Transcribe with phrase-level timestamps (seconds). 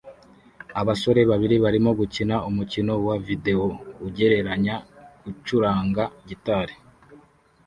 [0.81, 3.67] Abasore babiri barimo gukina umukino wa videwo
[4.07, 4.75] ugereranya
[5.23, 6.75] gucuranga gitari